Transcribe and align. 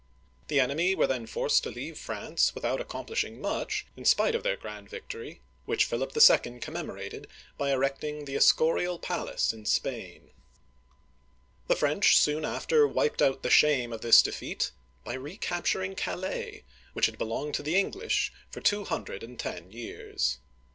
The 0.47 0.59
enemy 0.59 0.95
were 0.95 1.07
th6n 1.07 1.29
forced 1.29 1.61
to 1.61 1.69
leave 1.69 1.95
France 1.95 2.55
without 2.55 2.81
accomplishing 2.81 3.39
much, 3.39 3.85
in 3.95 4.03
spite 4.03 4.33
of 4.33 4.41
their 4.41 4.55
grand 4.57 4.89
victory, 4.89 5.41
which 5.67 5.85
Philip 5.85 6.17
II. 6.17 6.57
commemorated 6.59 7.27
by 7.55 7.69
erecting 7.69 8.25
the 8.25 8.33
Esco'rial 8.35 8.97
Palace 8.99 9.53
in 9.53 9.63
Spain. 9.67 10.31
The 11.67 11.75
French 11.75 12.17
soon 12.17 12.45
after 12.45 12.87
wiped 12.87 13.21
out 13.21 13.43
the 13.43 13.51
shame 13.51 13.93
of 13.93 14.01
this 14.01 14.23
de 14.23 14.31
feat 14.31 14.71
by 15.03 15.13
recapturing 15.13 15.93
Calais, 15.93 16.63
which 16.93 17.05
had 17.05 17.19
belonged 17.19 17.53
to 17.53 17.61
the 17.61 17.77
English 17.77 18.33
for 18.49 18.59
two 18.59 18.85
hundred 18.85 19.21
and 19.21 19.37
ten 19.39 19.69
years. 19.71 20.39